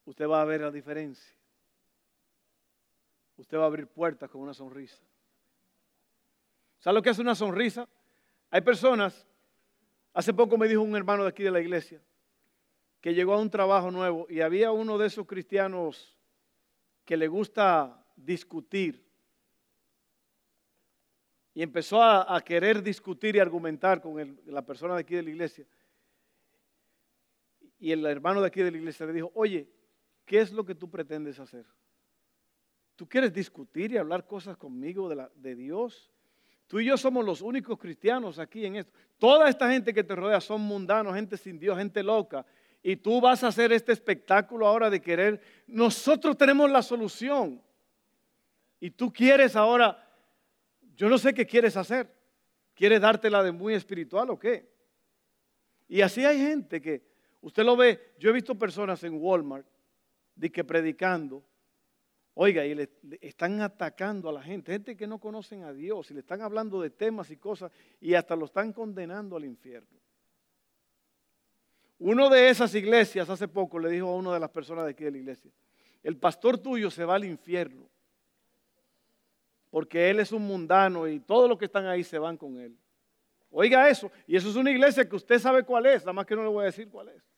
[0.05, 1.40] usted va a ver la diferencia.
[3.41, 5.01] Usted va a abrir puertas con una sonrisa.
[6.77, 7.89] ¿Sabe lo que es una sonrisa?
[8.51, 9.25] Hay personas,
[10.13, 12.03] hace poco me dijo un hermano de aquí de la iglesia,
[13.01, 16.15] que llegó a un trabajo nuevo y había uno de esos cristianos
[17.03, 19.03] que le gusta discutir.
[21.55, 25.65] Y empezó a, querer discutir y argumentar con la persona de aquí de la iglesia.
[27.79, 29.67] Y el hermano de aquí de la iglesia le dijo, oye,
[30.25, 31.65] ¿qué es lo que tú pretendes hacer?
[33.01, 36.11] ¿Tú quieres discutir y hablar cosas conmigo de, Dios?
[36.67, 38.93] Tú y yo somos los únicos cristianos aquí en esto.
[39.17, 42.45] Toda esta gente que te rodea son mundanos, gente sin Dios, gente loca.
[42.83, 45.41] Y tú vas a hacer este espectáculo ahora de querer.
[45.65, 47.59] Nosotros tenemos la solución.
[48.79, 50.07] Y tú quieres ahora,
[50.95, 52.07] yo no sé qué quieres hacer.
[52.75, 54.69] ¿Quieres dártela de muy espiritual o qué?
[55.87, 57.01] Y así hay gente que,
[57.41, 59.65] usted lo ve, yo he visto personas en Walmart
[60.35, 61.43] de que predicando
[62.33, 62.89] Oiga, y le,
[63.19, 66.81] están atacando a la gente, gente que no conocen a Dios, y le están hablando
[66.81, 69.99] de temas y cosas, y hasta lo están condenando al infierno.
[71.99, 75.03] Uno de esas iglesias hace poco le dijo a una de las personas de aquí
[75.03, 75.51] de la iglesia,
[76.03, 77.87] el pastor tuyo se va al infierno,
[79.69, 82.75] porque él es un mundano y todos los que están ahí se van con él.
[83.51, 86.35] Oiga eso, y eso es una iglesia que usted sabe cuál es, nada más que
[86.35, 87.30] no le voy a decir cuál es.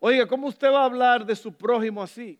[0.00, 2.38] Oiga, ¿cómo usted va a hablar de su prójimo así?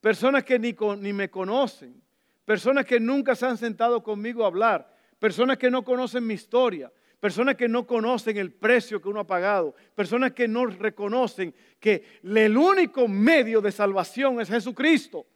[0.00, 2.00] Personas que ni, ni, me conocen,
[2.44, 6.90] personas que nunca se han sentado conmigo a hablar, personas que no conocen mi historia,
[7.20, 12.20] personas que no conocen el precio que uno ha pagado, personas que no reconocen que
[12.22, 15.26] el único medio de salvación es Jesucristo.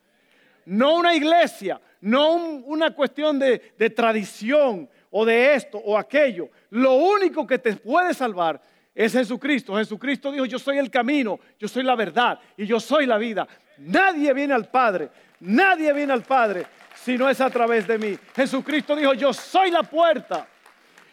[0.65, 6.51] No una iglesia, no una cuestión de, de tradición o de esto o aquello.
[6.71, 8.63] Lo único que te puede salvar
[8.95, 9.77] es Jesucristo.
[9.77, 13.47] Jesucristo dijo, yo soy el camino, yo soy la verdad y yo soy la vida.
[13.79, 18.19] Nadie viene al Padre, nadie viene al Padre si no es a través de mí.
[18.35, 20.47] Jesucristo dijo, yo soy la puerta,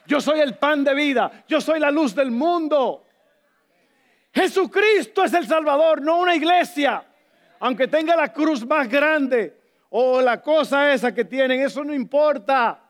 [0.05, 3.05] yo soy el pan de vida, yo soy la luz del mundo.
[4.33, 7.03] Jesucristo es el Salvador, no una iglesia.
[7.59, 9.57] Aunque tenga la cruz más grande
[9.89, 12.88] o la cosa esa que tienen, eso no importa.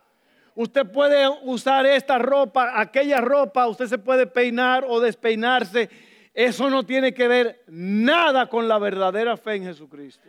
[0.59, 5.89] Usted puede usar esta ropa, aquella ropa, usted se puede peinar o despeinarse.
[6.33, 10.27] Eso no tiene que ver nada con la verdadera fe en Jesucristo.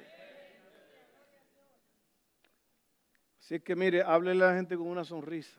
[3.40, 5.59] Así que mire, háblele a la gente con una sonrisa.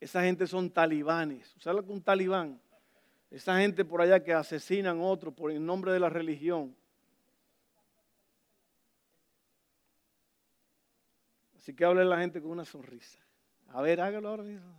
[0.00, 1.54] Esa gente son talibanes.
[1.54, 2.58] ¿Usted habla con un talibán?
[3.30, 6.74] Esa gente por allá que asesinan a otros por el nombre de la religión.
[11.68, 13.18] Así que hable la gente con una sonrisa.
[13.74, 14.74] A ver, hágalo ahora mismo.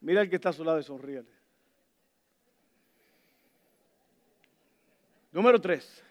[0.00, 1.28] Mira el que está a su lado y sonríale.
[5.30, 6.02] Número tres.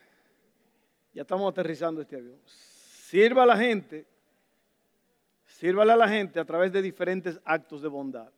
[1.11, 2.39] Ya estamos aterrizando este avión.
[2.45, 4.05] Sirva a la gente.
[5.43, 8.31] Sírvale a la gente a través de diferentes actos de bondad.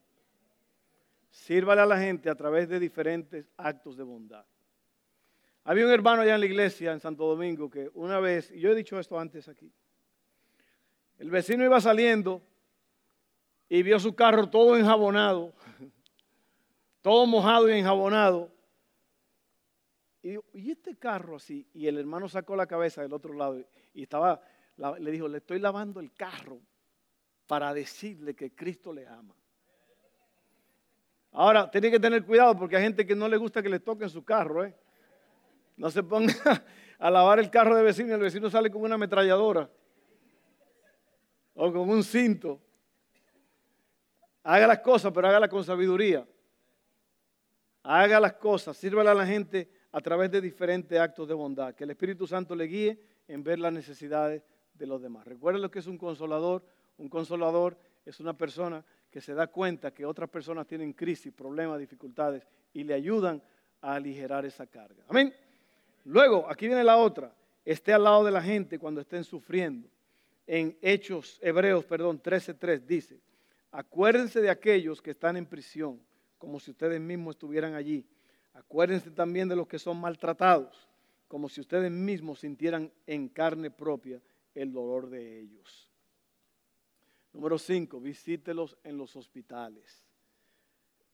[1.32, 4.46] Sírvale a la gente a través de diferentes actos de bondad.
[5.66, 8.72] Había un hermano allá en la iglesia en Santo Domingo que una vez, y yo
[8.72, 9.70] he dicho esto antes aquí,
[11.18, 12.42] el vecino iba saliendo
[13.70, 15.54] y vio su carro todo enjabonado,
[17.02, 18.52] todo mojado y enjabonado.
[20.22, 21.68] Y dijo, ¿y este carro así?
[21.74, 24.42] Y el hermano sacó la cabeza del otro lado y estaba,
[25.00, 26.60] le dijo, le estoy lavando el carro
[27.48, 29.36] para decirle que Cristo le ama.
[31.32, 34.10] Ahora, tiene que tener cuidado porque hay gente que no le gusta que le toquen
[34.10, 34.66] su carro.
[34.66, 34.74] ¿eh?
[35.78, 36.34] No se ponga
[37.00, 39.70] a lavar el carro de vecino y el vecino sale con una ametralladora
[41.56, 42.60] o con un cinto.
[44.44, 46.26] Haga las cosas, pero hágalas con sabiduría.
[47.84, 51.74] Haga las cosas, sírvala a la gente a través de diferentes actos de bondad.
[51.74, 55.26] Que el Espíritu Santo le guíe en ver las necesidades de los demás.
[55.26, 56.64] Recuerden lo que es un consolador.
[56.98, 61.80] Un consolador es una persona que se da cuenta que otras personas tienen crisis, problemas,
[61.80, 63.42] dificultades y le ayudan
[63.82, 65.04] a aligerar esa carga.
[65.08, 65.34] Amén.
[66.04, 67.34] Luego, aquí viene la otra.
[67.64, 69.90] Esté al lado de la gente cuando estén sufriendo
[70.48, 73.20] en Hechos, Hebreos, perdón, 13.3 dice,
[73.72, 76.00] acuérdense de aquellos que están en prisión,
[76.38, 78.06] como si ustedes mismos estuvieran allí.
[78.54, 80.88] Acuérdense también de los que son maltratados,
[81.28, 84.22] como si ustedes mismos sintieran en carne propia
[84.54, 85.90] el dolor de ellos.
[87.34, 90.06] Número 5, visítelos en los hospitales.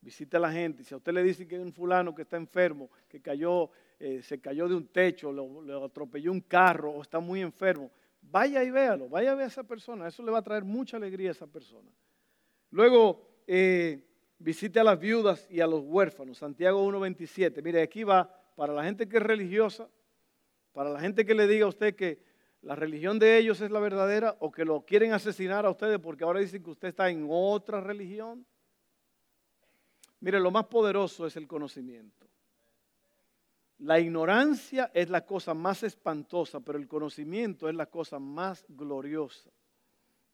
[0.01, 0.83] Visite a la gente.
[0.83, 4.21] Si a usted le dice que hay un fulano que está enfermo, que cayó, eh,
[4.21, 7.91] se cayó de un techo, lo, lo atropelló un carro o está muy enfermo,
[8.21, 10.07] Vaya y véalo, vaya a ver a esa persona.
[10.07, 11.91] Eso le va a traer mucha alegría a esa persona.
[12.69, 14.05] Luego, eh,
[14.39, 16.37] visite a las viudas y a los huérfanos.
[16.37, 17.61] Santiago 1.27.
[17.61, 19.89] Mire, aquí va para la gente que es religiosa,
[20.73, 22.23] para la gente que le diga a usted que
[22.61, 26.23] la religión de ellos es la verdadera o que lo quieren asesinar a ustedes porque
[26.23, 28.45] ahora dicen que usted está en otra religión.
[30.19, 32.27] Mire, lo más poderoso es el conocimiento.
[33.81, 39.49] La ignorancia es la cosa más espantosa, pero el conocimiento es la cosa más gloriosa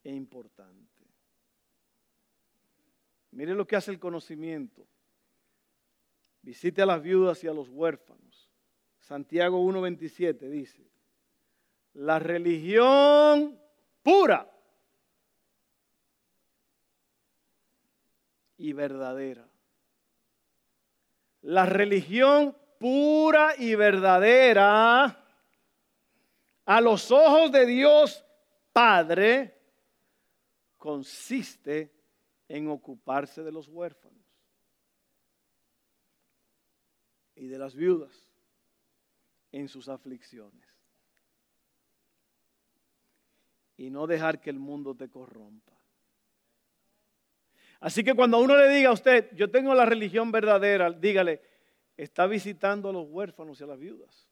[0.04, 1.06] e importante.
[3.32, 4.86] Mire lo que hace el conocimiento.
[6.42, 8.50] Visite a las viudas y a los huérfanos.
[9.00, 10.86] Santiago 1.27 dice,
[11.94, 13.58] la religión
[14.04, 14.52] pura
[18.58, 19.48] y verdadera.
[21.44, 25.24] La religión pura y verdadera
[26.66, 28.24] a los ojos de Dios
[28.74, 29.58] Padre
[30.78, 31.92] consiste
[32.48, 34.26] en ocuparse de los huérfanos
[37.36, 38.30] y de las viudas
[39.52, 40.68] en sus aflicciones
[43.78, 45.74] y no dejar que el mundo te corrompa.
[47.80, 51.42] Así que cuando uno le diga a usted, yo tengo la religión verdadera, dígale,
[51.98, 54.28] está visitando a los huérfanos y a las viudas.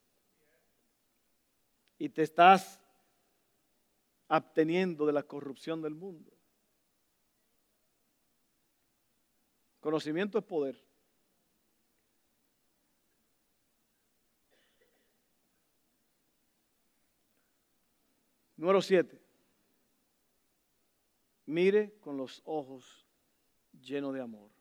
[1.97, 2.79] Y te estás
[4.27, 6.31] abteniendo de la corrupción del mundo.
[9.79, 10.83] Conocimiento es poder.
[18.57, 19.21] Número siete.
[21.45, 23.05] Mire con los ojos
[23.79, 24.54] llenos de amor.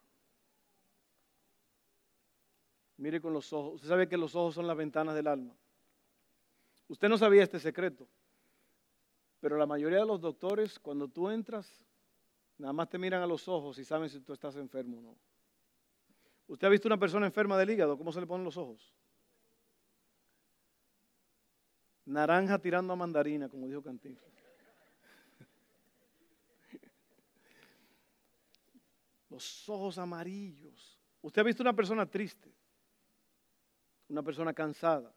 [2.96, 3.74] Mire con los ojos.
[3.74, 5.54] Usted sabe que los ojos son las ventanas del alma.
[6.88, 8.07] Usted no sabía este secreto,
[9.40, 11.83] pero la mayoría de los doctores, cuando tú entras,
[12.59, 15.16] nada más te miran a los ojos y saben si tú estás enfermo o no.
[16.46, 17.96] ¿Usted ha visto una persona enferma del hígado?
[17.96, 18.94] ¿Cómo se le ponen los ojos?
[22.04, 24.30] Naranja tirando a mandarina, como dijo Cantinflas.
[29.30, 31.00] Los ojos amarillos.
[31.22, 32.53] ¿Usted ha visto una persona triste?
[34.14, 35.12] Una persona cansada.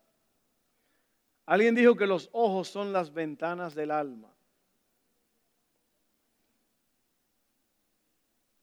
[1.45, 4.33] Alguien dijo que los ojos son las ventanas del alma.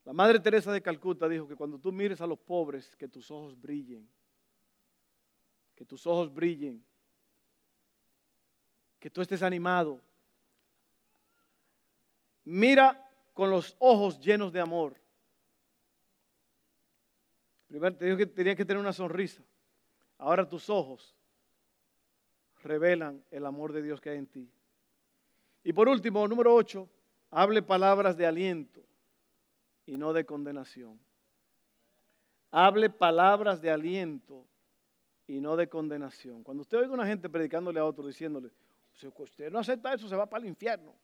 [0.05, 3.31] La Madre Teresa de Calcuta dijo que cuando tú mires a los pobres, que tus
[3.31, 4.11] ojos brillen.
[5.77, 6.85] Que tus ojos brillen.
[8.99, 10.01] Que tú estés animado.
[12.43, 15.01] Mira con los ojos llenos de amor.
[17.69, 19.45] Primero te dijo que tenías que tener una sonrisa.
[20.19, 21.15] Ahora tus ojos
[22.63, 24.51] revelan el amor de Dios que hay en ti.
[25.63, 26.89] Y por último, número 8,
[27.31, 28.83] hable palabras de aliento
[29.87, 30.99] y no de condenación.
[32.51, 34.47] Hable palabras de aliento
[35.27, 36.43] y no de condenación.
[36.43, 38.51] Cuando usted oiga a una gente predicándole a otro diciéndole,
[38.93, 40.95] si usted no acepta eso, se va para el infierno.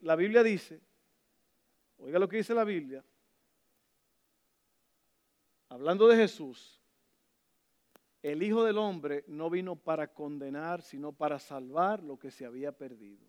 [0.00, 0.80] La Biblia dice,
[1.98, 3.04] oiga lo que dice la Biblia,
[5.68, 6.80] hablando de Jesús,
[8.32, 12.72] el Hijo del Hombre no vino para condenar, sino para salvar lo que se había
[12.72, 13.24] perdido.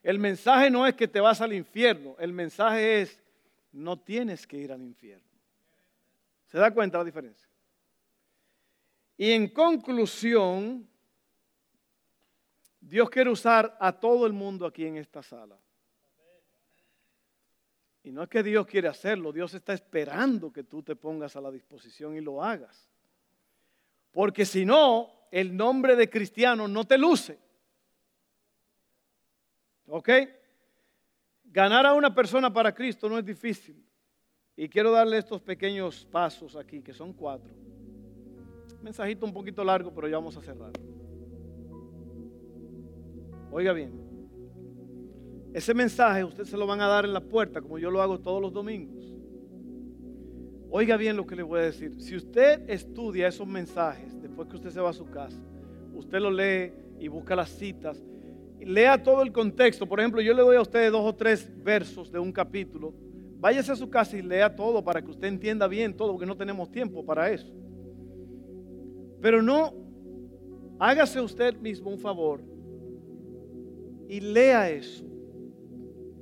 [0.00, 3.20] El mensaje no es que te vas al infierno, el mensaje es,
[3.72, 5.26] no tienes que ir al infierno.
[6.46, 7.48] ¿Se da cuenta la diferencia?
[9.16, 10.88] Y en conclusión,
[12.80, 15.58] Dios quiere usar a todo el mundo aquí en esta sala.
[18.04, 21.40] Y no es que Dios quiere hacerlo, Dios está esperando que tú te pongas a
[21.40, 22.88] la disposición y lo hagas.
[24.16, 27.38] Porque si no, el nombre de cristiano no te luce.
[29.88, 30.08] ¿Ok?
[31.44, 33.76] Ganar a una persona para Cristo no es difícil.
[34.56, 37.52] Y quiero darle estos pequeños pasos aquí, que son cuatro.
[38.80, 40.72] Mensajito un poquito largo, pero ya vamos a cerrar.
[43.50, 43.92] Oiga bien.
[45.52, 48.18] Ese mensaje usted se lo van a dar en la puerta, como yo lo hago
[48.18, 48.95] todos los domingos.
[50.78, 51.98] Oiga bien lo que le voy a decir.
[52.02, 55.40] Si usted estudia esos mensajes después que usted se va a su casa,
[55.94, 56.70] usted lo lee
[57.00, 58.04] y busca las citas,
[58.60, 59.88] lea todo el contexto.
[59.88, 62.92] Por ejemplo, yo le doy a usted dos o tres versos de un capítulo.
[63.38, 66.36] Váyase a su casa y lea todo para que usted entienda bien todo, porque no
[66.36, 67.50] tenemos tiempo para eso.
[69.22, 69.72] Pero no,
[70.78, 72.42] hágase usted mismo un favor
[74.10, 75.06] y lea eso.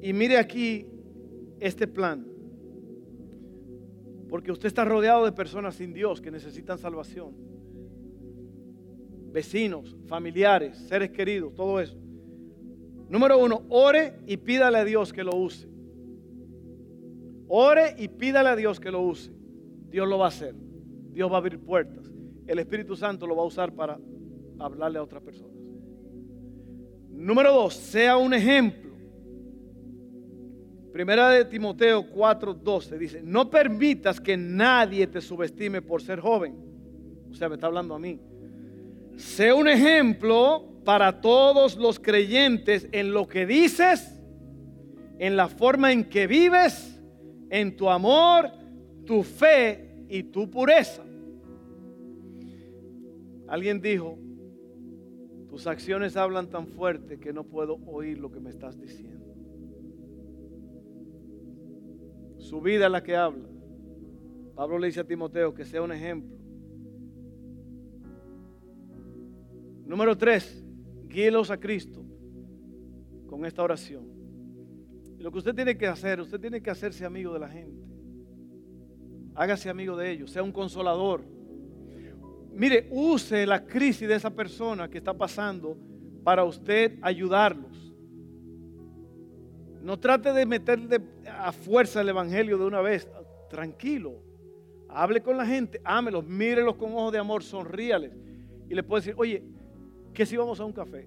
[0.00, 0.86] Y mire aquí
[1.58, 2.33] este plan.
[4.34, 7.36] Porque usted está rodeado de personas sin Dios que necesitan salvación.
[9.30, 11.96] Vecinos, familiares, seres queridos, todo eso.
[13.08, 15.68] Número uno, ore y pídale a Dios que lo use.
[17.46, 19.30] Ore y pídale a Dios que lo use.
[19.88, 20.56] Dios lo va a hacer.
[21.12, 22.10] Dios va a abrir puertas.
[22.48, 24.00] El Espíritu Santo lo va a usar para
[24.58, 25.54] hablarle a otras personas.
[27.08, 28.83] Número dos, sea un ejemplo.
[30.94, 36.54] Primera de Timoteo 4:12 dice, no permitas que nadie te subestime por ser joven.
[37.32, 38.20] O sea, me está hablando a mí.
[39.16, 44.22] Sea un ejemplo para todos los creyentes en lo que dices,
[45.18, 47.02] en la forma en que vives,
[47.50, 48.52] en tu amor,
[49.04, 51.02] tu fe y tu pureza.
[53.48, 54.16] Alguien dijo,
[55.48, 59.33] tus acciones hablan tan fuerte que no puedo oír lo que me estás diciendo.
[62.44, 63.48] Su vida es la que habla.
[64.54, 66.36] Pablo le dice a Timoteo que sea un ejemplo.
[69.86, 70.62] Número tres,
[71.08, 72.04] guíelos a Cristo
[73.26, 74.04] con esta oración.
[75.18, 77.82] Lo que usted tiene que hacer, usted tiene que hacerse amigo de la gente.
[79.34, 81.24] Hágase amigo de ellos, sea un consolador.
[82.52, 85.78] Mire, use la crisis de esa persona que está pasando
[86.22, 87.73] para usted ayudarlos.
[89.84, 93.06] No trate de meterle a fuerza el evangelio de una vez.
[93.50, 94.14] Tranquilo.
[94.88, 98.10] Hable con la gente, ámelos, mírelos con ojos de amor, sonríales.
[98.70, 99.44] Y le puede decir, oye,
[100.14, 101.06] ¿qué si vamos a un café?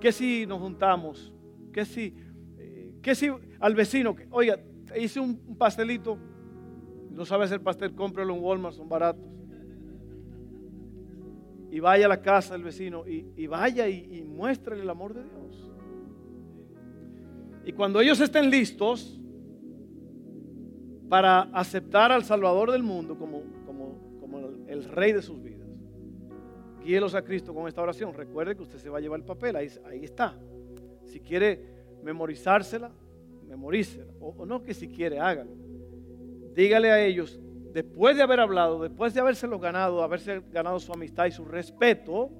[0.00, 1.34] ¿Qué si nos juntamos?
[1.72, 2.14] ¿Qué si,
[2.56, 4.60] eh, qué si al vecino, oiga,
[4.96, 6.16] hice un pastelito,
[7.10, 9.24] no sabe hacer pastel, cómprelo en Walmart, son baratos.
[11.68, 15.71] Y vaya a la casa del vecino y, vaya y, y el amor de Dios.
[17.64, 19.20] Y cuando ellos estén listos
[21.08, 25.68] para aceptar al Salvador del mundo como, como, como el, rey de sus vidas,
[26.84, 28.14] guíelos a Cristo con esta oración.
[28.14, 30.36] Recuerde que usted se va a llevar el papel, ahí, ahí está.
[31.04, 31.60] Si quiere
[32.02, 32.90] memorizársela,
[33.46, 34.12] memorícela.
[34.20, 35.62] O, o no que si quiere, hágalo
[36.54, 37.40] dígale a ellos,
[37.72, 42.30] después de haber hablado, después de habérselos ganado, haberse ganado su amistad y su respeto,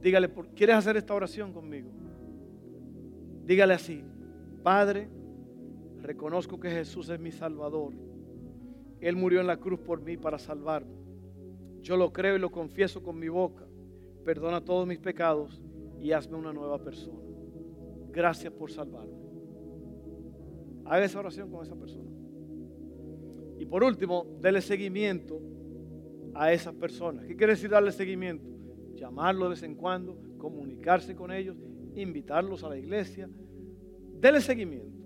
[0.00, 1.90] dígale, ¿quieres hacer esta oración conmigo?
[3.44, 4.02] Dígale así,
[4.62, 5.08] Padre,
[6.00, 7.92] reconozco que Jesús es mi Salvador.
[9.00, 10.96] Él murió en la cruz por mí para salvarme.
[11.82, 13.66] Yo lo creo y lo confieso con mi boca.
[14.24, 15.60] Perdona todos mis pecados
[16.00, 17.20] y hazme una nueva persona.
[18.10, 19.12] Gracias por salvarme.
[20.86, 22.10] Haga esa oración con esa persona.
[23.58, 25.40] Y por último, dele seguimiento
[26.34, 27.26] a esas personas.
[27.26, 28.48] ¿Qué quiere decir darle seguimiento?
[28.94, 31.56] Llamarlo de vez en cuando, comunicarse con ellos,
[31.94, 33.28] invitarlos a la iglesia.
[34.20, 34.98] Dele seguimiento.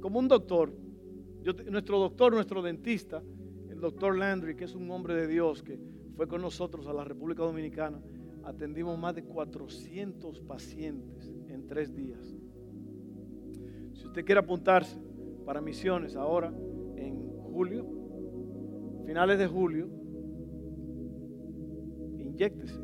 [0.00, 0.72] Como un doctor,
[1.70, 3.22] nuestro doctor, nuestro dentista,
[3.68, 5.78] el doctor Landry, que es un hombre de Dios que
[6.16, 8.00] fue con nosotros a la República Dominicana,
[8.44, 12.36] atendimos más de 400 pacientes en tres días.
[13.94, 14.98] Si usted quiere apuntarse
[15.44, 16.52] para misiones ahora,
[17.54, 17.86] julio,
[19.06, 19.88] finales de julio,
[22.18, 22.80] inyectese.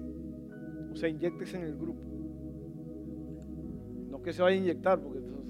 [0.92, 2.09] O sea, inyectese en el grupo.
[4.22, 5.46] Que se vaya a inyectar, porque entonces.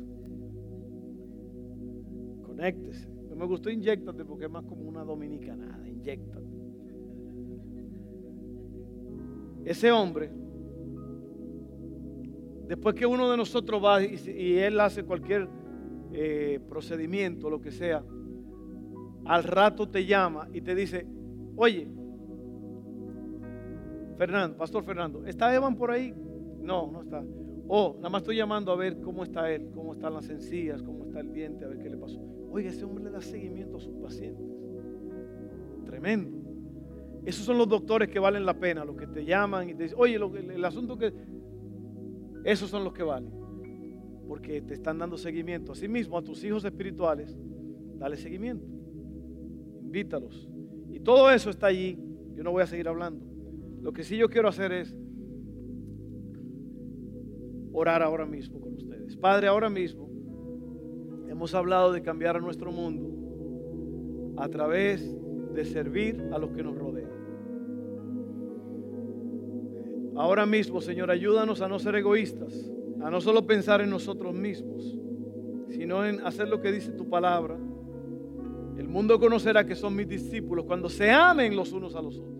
[2.42, 3.08] Conéctese.
[3.36, 5.88] me gustó inyectate porque es más como una dominicanada.
[5.88, 6.50] Inyectate.
[9.64, 10.30] Ese hombre,
[12.66, 15.48] después que uno de nosotros va y, él hace cualquier
[16.12, 18.02] eh, procedimiento, lo que sea,
[19.24, 21.06] al rato te llama y te dice,
[21.56, 21.88] oye,
[24.16, 26.14] Fernando, Pastor Fernando, ¿está Evan por ahí?
[26.62, 27.22] No, no está.
[27.72, 31.04] Oh, nada más estoy llamando a ver cómo está él, cómo están las encías, cómo
[31.04, 32.20] está el diente, a ver qué le pasó.
[32.50, 34.44] Oye, ese hombre le da seguimiento a sus pacientes.
[35.84, 36.36] Tremendo.
[37.24, 39.98] Esos son los doctores que valen la pena, los que te llaman y te dicen,
[40.00, 41.12] oye, el asunto que...
[42.42, 43.32] Esos son los que valen.
[44.26, 45.70] Porque te están dando seguimiento.
[45.70, 47.38] Asimismo, a tus hijos espirituales,
[47.98, 48.80] dale seguimiento
[49.90, 50.48] invítalos.
[50.88, 51.98] Y todo eso está allí.
[52.34, 53.26] Yo no voy a seguir hablando.
[53.82, 54.96] Lo que sí yo quiero hacer es
[57.80, 59.16] orar ahora mismo con ustedes.
[59.16, 60.08] Padre, ahora mismo
[61.28, 65.16] hemos hablado de cambiar nuestro mundo a través
[65.54, 67.10] de servir a los que nos rodean.
[70.16, 72.70] Ahora mismo, Señor, ayúdanos a no ser egoístas,
[73.00, 74.98] a no solo pensar en nosotros mismos,
[75.68, 77.58] sino en hacer lo que dice tu palabra
[78.80, 82.39] el mundo conocerá que son mis discípulos cuando se amen los unos a los otros.